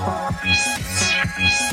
[0.00, 0.78] Peace.
[1.36, 1.69] Peace.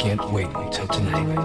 [0.00, 1.40] Can't wait until tonight.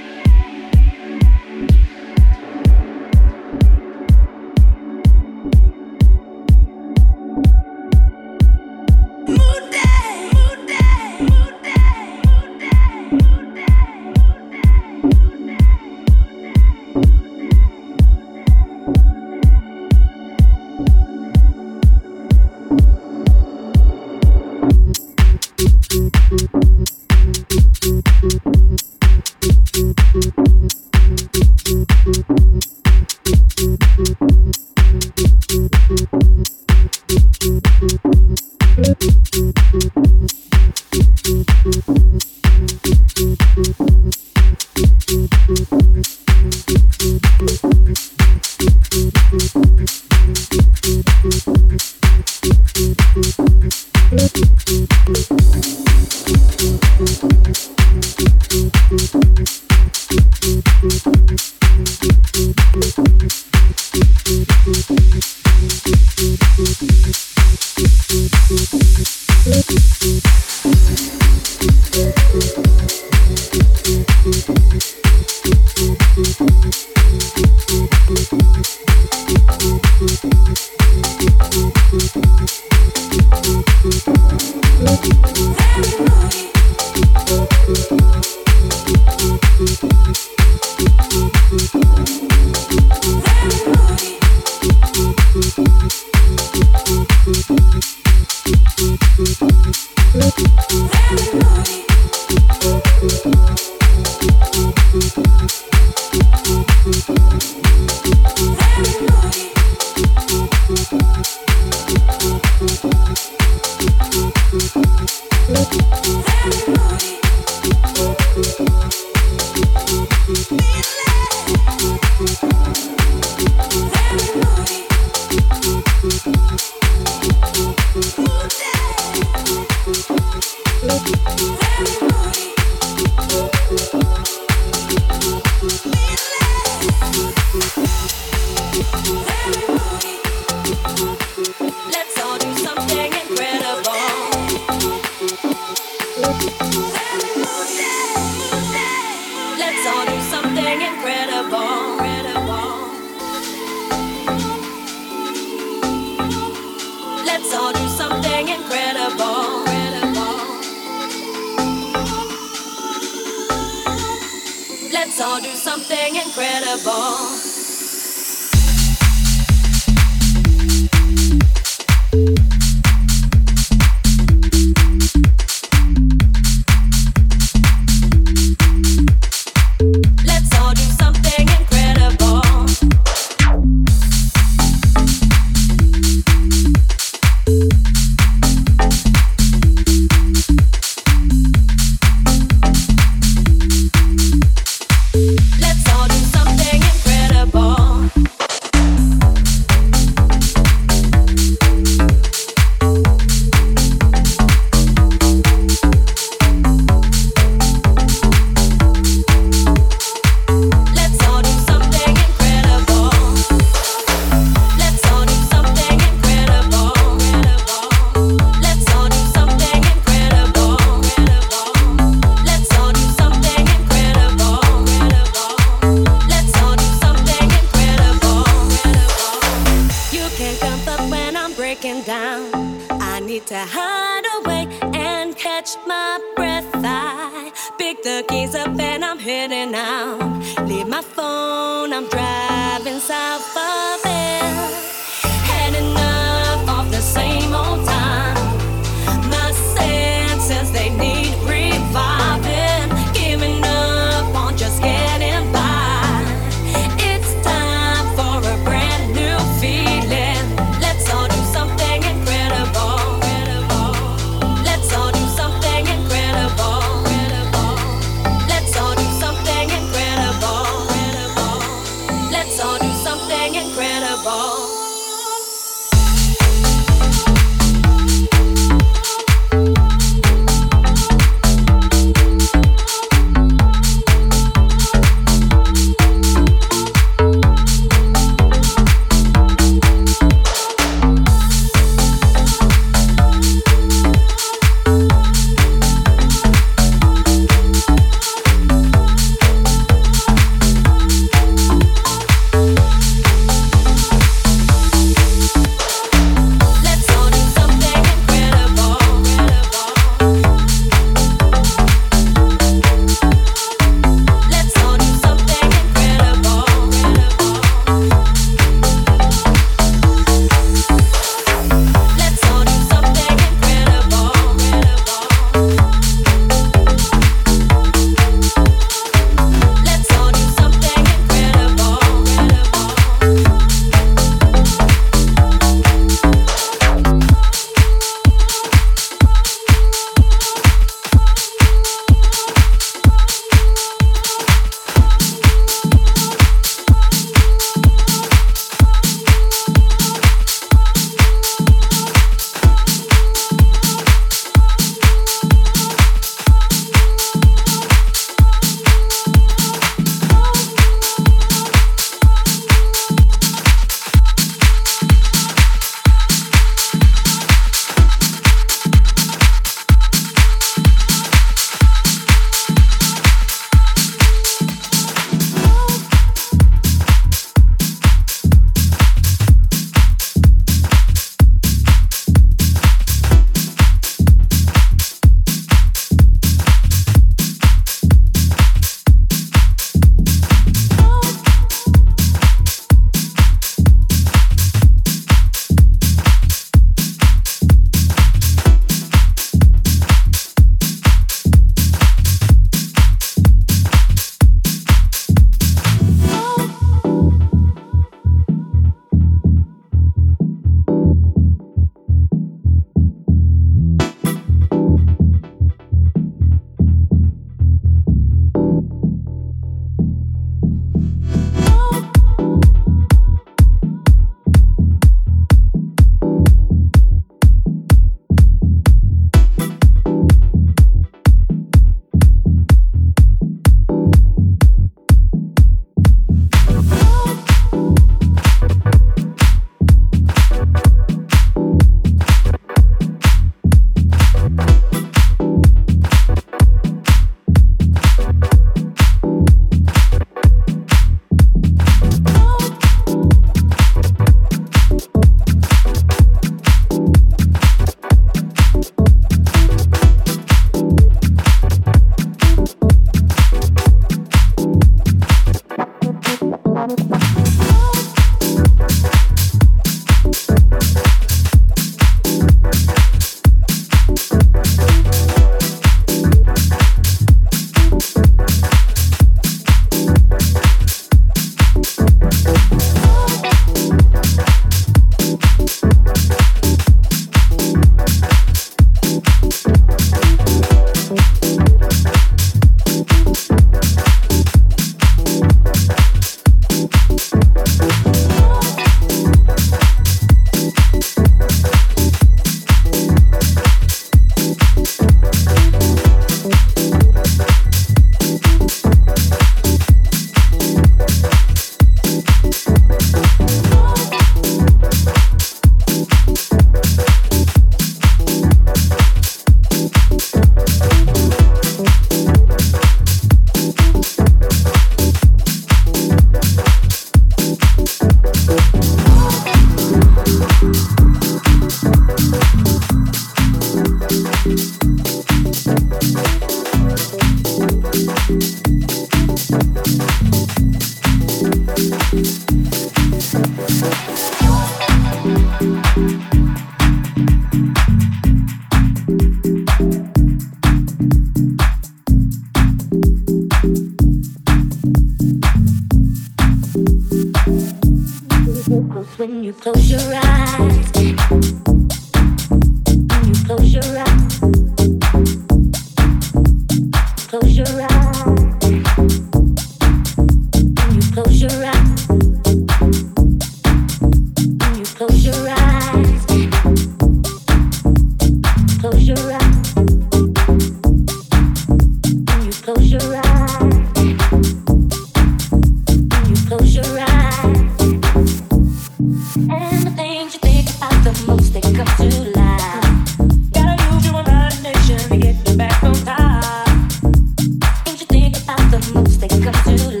[599.43, 600.00] Welcome to